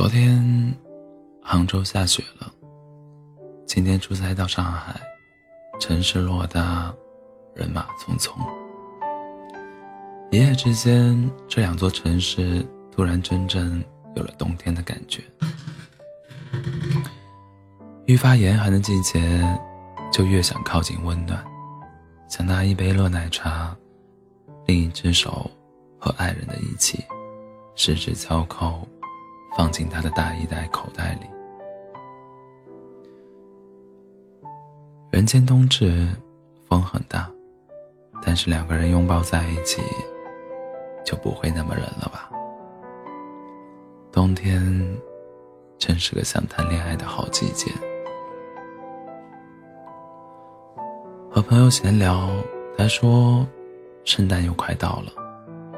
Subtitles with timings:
[0.00, 0.74] 昨天，
[1.42, 2.50] 杭州下雪了。
[3.66, 4.98] 今天出差到上海，
[5.78, 6.90] 城市偌大，
[7.54, 8.32] 人马匆匆。
[10.30, 13.84] 一夜之间，这两座城市突然真正
[14.16, 15.22] 有了冬天的感觉。
[18.06, 19.20] 愈发严寒的季节，
[20.10, 21.44] 就越想靠近温暖，
[22.26, 23.76] 想拿一杯热奶茶，
[24.64, 25.50] 另一只手
[25.98, 27.04] 和爱人的一起，
[27.74, 28.88] 十指交扣。
[29.60, 31.26] 放进他的大衣袋口袋里。
[35.10, 36.08] 人间冬至，
[36.66, 37.30] 风很大，
[38.22, 39.82] 但是两个人拥抱在一起，
[41.04, 42.30] 就不会那么冷了吧？
[44.10, 44.98] 冬天，
[45.76, 47.70] 真是个想谈恋爱的好季节。
[51.30, 52.30] 和朋友闲聊，
[52.78, 53.46] 他说，
[54.06, 55.12] 圣诞又快到了，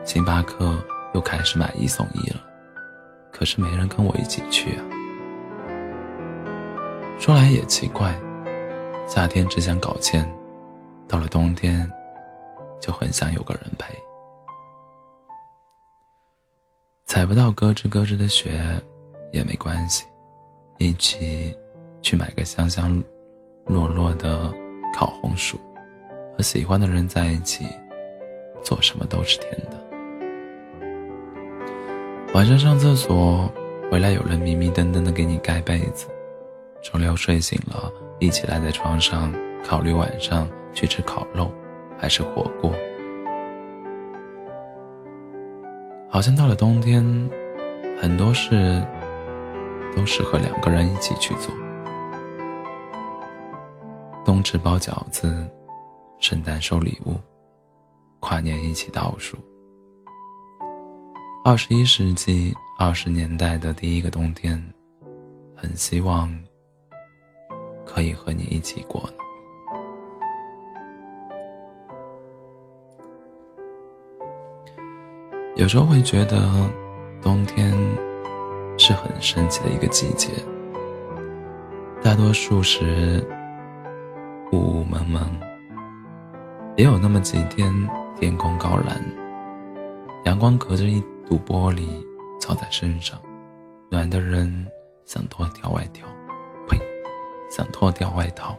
[0.05, 0.73] 星巴克
[1.15, 2.52] 又开始买一送一了。
[3.33, 4.85] 可是没人跟我一起去啊！
[7.19, 8.15] 说来也奇怪，
[9.09, 10.31] 夏天只想搞钱，
[11.09, 11.91] 到了冬天，
[12.81, 13.95] 就很想有个人陪。
[17.07, 18.61] 踩不到咯吱咯吱的雪
[19.33, 20.05] 也没关系，
[20.79, 21.57] 一起
[22.01, 23.03] 去买个香香
[23.67, 24.53] 糯糯的
[24.95, 25.59] 烤红薯，
[26.37, 27.67] 和喜欢的人在一起，
[28.63, 29.82] 做什么都是甜的。
[32.35, 33.47] 晚上上厕所
[33.91, 36.07] 回来，有人迷迷瞪瞪的给你盖被子；
[36.83, 39.31] 周六睡醒了，一起赖在床上
[39.63, 41.53] 考虑晚上去吃烤肉
[41.99, 42.73] 还是火锅。
[46.09, 47.05] 好像到了冬天，
[48.01, 48.83] 很多事
[49.95, 51.55] 都适合两个人一起去做：
[54.25, 55.47] 冬至包饺子，
[56.19, 57.15] 圣诞收礼物，
[58.21, 59.37] 跨年一起倒数。
[61.45, 64.63] 二十一世纪二十年代的第一个冬天，
[65.57, 66.33] 很希望
[67.85, 69.11] 可以和你一起过。
[75.57, 76.41] 有时候会觉得，
[77.21, 77.77] 冬天
[78.79, 80.29] 是很神奇的一个季节。
[82.01, 83.21] 大多数时
[84.53, 85.21] 雾雾蒙蒙，
[86.77, 87.73] 也有那么几天
[88.21, 89.05] 天空高蓝，
[90.25, 91.03] 阳光隔着一。
[91.33, 91.89] 堵玻璃
[92.39, 93.19] 照在身上，
[93.91, 94.67] 暖的人
[95.07, 96.07] 想脱掉外套，
[96.69, 96.79] 呸，
[97.51, 98.55] 想脱掉外套。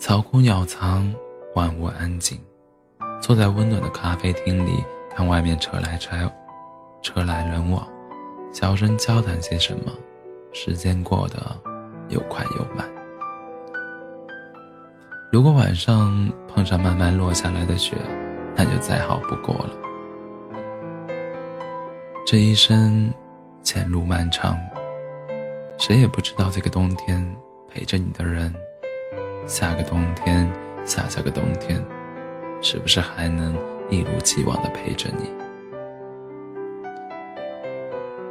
[0.00, 1.14] 草枯鸟藏，
[1.54, 2.40] 万物安静，
[3.22, 4.84] 坐在温暖的咖啡厅里，
[5.14, 6.16] 看外面车来车
[7.02, 7.86] 车来人往，
[8.52, 9.92] 小声交谈些什么，
[10.52, 11.56] 时间过得
[12.08, 12.84] 又快又慢。
[15.30, 17.96] 如果晚上碰上慢慢落下来的雪，
[18.56, 19.70] 那就再好不过了。
[22.30, 23.12] 这一生，
[23.60, 24.56] 前路漫长，
[25.78, 27.20] 谁也不知道这个冬天
[27.68, 28.54] 陪着你的人，
[29.48, 30.48] 下个冬天，
[30.84, 31.84] 下下个冬天，
[32.62, 33.52] 是不是还能
[33.88, 35.28] 一如既往的陪着你？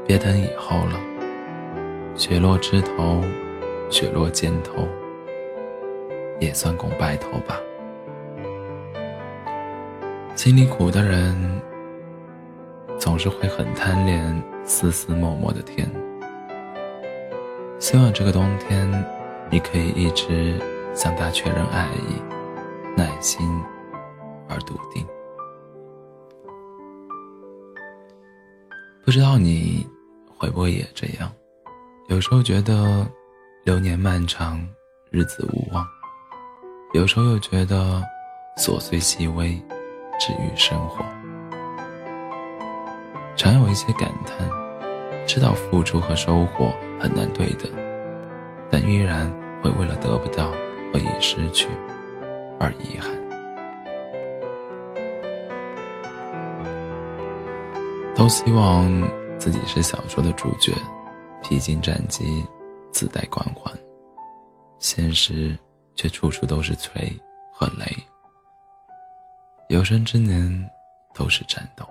[0.08, 0.98] 别等以后了，
[2.16, 3.22] 雪落枝头，
[3.90, 4.88] 雪落肩头，
[6.40, 7.60] 也算共白头吧。
[10.36, 11.36] 心里苦的人。
[13.10, 15.90] 总是会很贪恋丝丝默默的甜。
[17.80, 18.88] 希望这个冬天，
[19.50, 20.62] 你可以一直
[20.94, 22.22] 向他确认爱意，
[22.96, 23.42] 耐心
[24.48, 25.04] 而笃定。
[29.04, 29.88] 不知道你
[30.38, 31.32] 会不会也这样？
[32.10, 33.08] 有时候觉得
[33.64, 34.64] 流年漫长，
[35.10, 35.84] 日子无望；
[36.94, 38.04] 有时候又觉得
[38.56, 39.60] 琐碎细微，
[40.20, 41.04] 治愈生活。
[43.40, 44.46] 常有一些感叹，
[45.26, 47.72] 知道付出和收获很难对等，
[48.70, 49.32] 但依然
[49.64, 50.52] 会为了得不到
[50.92, 51.70] 和已失去
[52.60, 53.10] 而遗憾。
[58.14, 58.92] 都希望
[59.38, 60.74] 自己是小说的主角，
[61.42, 62.46] 披荆斩棘，
[62.92, 63.74] 自带光环，
[64.80, 65.58] 现实
[65.96, 67.18] 却处处都是锤
[67.54, 67.86] 和雷，
[69.70, 70.70] 有生之年
[71.14, 71.86] 都是战斗。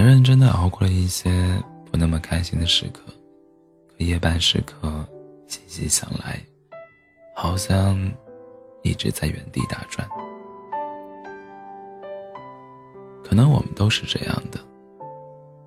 [0.00, 1.30] 很认真的熬过了一些
[1.90, 3.02] 不那么开心的时刻，
[3.86, 5.06] 可夜半时刻，
[5.46, 6.40] 细细想来，
[7.36, 8.10] 好像
[8.82, 10.08] 一直在原地打转。
[13.22, 14.58] 可能我们都是这样的，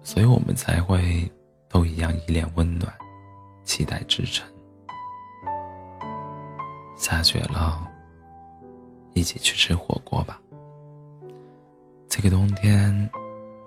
[0.02, 1.32] 所以我们才会
[1.70, 2.92] 都一样依恋温暖，
[3.64, 4.44] 期待支撑。
[6.96, 7.88] 下雪了，
[9.14, 10.42] 一起去吃火锅吧。
[12.10, 13.12] 这个冬天，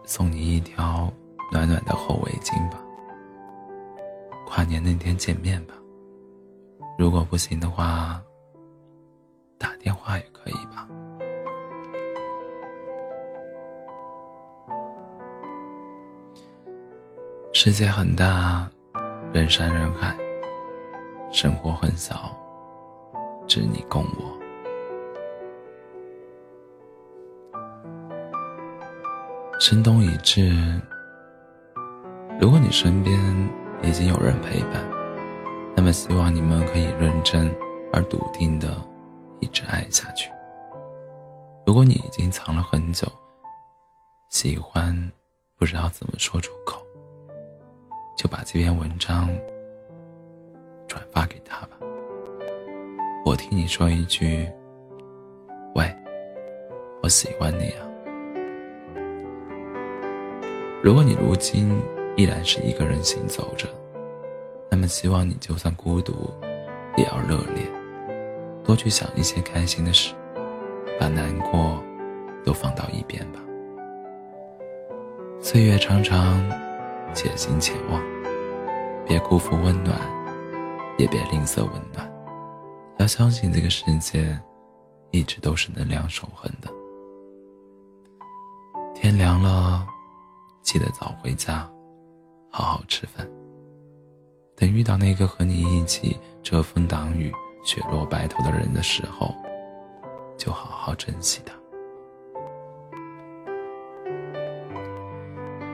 [0.06, 1.12] 送你一条
[1.52, 2.78] 暖暖的厚围巾吧。
[4.46, 5.74] 跨年那天见面吧。
[6.96, 8.22] 如果不行的话，
[9.58, 10.88] 打电话也可以吧。
[17.52, 18.70] 世界很大，
[19.32, 20.16] 人山人海，
[21.32, 22.30] 生活很小，
[23.48, 24.35] 只你共我。
[29.76, 30.80] 寒冬已至，
[32.40, 33.14] 如果你身边
[33.82, 34.82] 已经有人陪伴，
[35.76, 37.54] 那么希望你们可以认真
[37.92, 38.74] 而笃定的
[39.38, 40.30] 一直爱下去。
[41.66, 43.06] 如果你已经藏了很久，
[44.30, 44.96] 喜欢
[45.58, 46.80] 不知道怎么说出口，
[48.16, 49.28] 就把这篇文章
[50.88, 51.76] 转发给他吧。
[53.26, 54.50] 我听你说一句
[55.76, 55.94] ：“喂，
[57.02, 57.86] 我喜欢你啊。”
[60.86, 61.82] 如果你如今
[62.14, 63.66] 依然是一个人行走着，
[64.70, 66.32] 那么希望你就算孤独，
[66.96, 67.68] 也要热烈，
[68.62, 70.14] 多去想一些开心的事，
[71.00, 71.82] 把难过
[72.44, 73.40] 都放到一边吧。
[75.40, 76.40] 岁月长长，
[77.12, 78.00] 且行且望，
[79.04, 79.98] 别辜负温暖，
[80.98, 82.08] 也别吝啬温暖。
[82.98, 84.38] 要相信这个世界，
[85.10, 86.70] 一直都是能量守恒的。
[88.94, 89.84] 天凉了。
[90.66, 91.64] 记得早回家，
[92.50, 93.24] 好好吃饭。
[94.56, 97.32] 等遇到那个和你一起遮风挡雨、
[97.64, 99.32] 雪落白头的人的时候，
[100.36, 101.54] 就好好珍惜他。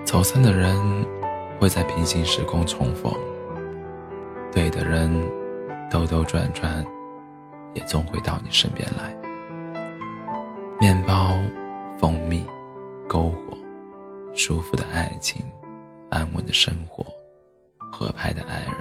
[0.05, 0.77] 走散的人
[1.59, 3.11] 会在平行时空重逢，
[4.53, 5.11] 对的人
[5.91, 6.85] 兜兜转转
[7.73, 9.17] 也总会到你身边来。
[10.79, 11.35] 面包、
[11.99, 12.44] 蜂蜜、
[13.09, 13.56] 篝火。
[14.44, 15.41] 舒服的爱情，
[16.11, 17.06] 安稳的生活，
[17.93, 18.75] 合拍的爱人，